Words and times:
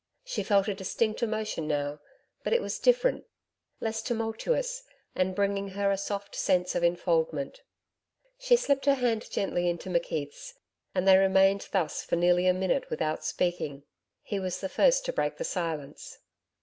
She 0.25 0.41
felt 0.41 0.67
a 0.67 0.73
distinct 0.73 1.21
emotion 1.21 1.67
now, 1.67 1.99
but 2.43 2.53
it 2.53 2.61
was 2.63 2.79
different 2.79 3.25
less 3.79 4.01
tumultuous, 4.01 4.81
and 5.13 5.35
bringing 5.35 5.67
her 5.77 5.91
a 5.91 5.95
soft 5.99 6.33
sense 6.35 6.73
of 6.73 6.81
enfoldment. 6.83 7.61
She 8.39 8.55
slipped 8.55 8.87
her 8.87 8.95
hand 8.95 9.29
gently 9.29 9.69
into 9.69 9.89
McKeith's, 9.89 10.55
and 10.95 11.07
they 11.07 11.17
remained 11.19 11.69
thus 11.71 12.01
for 12.03 12.15
nearly 12.15 12.47
a 12.47 12.51
minute 12.53 12.89
without 12.89 13.23
speaking. 13.23 13.83
He 14.23 14.39
was 14.39 14.59
the 14.59 14.69
first 14.69 15.05
to 15.05 15.13
break 15.13 15.37
the 15.37 15.43
silence. 15.43 16.17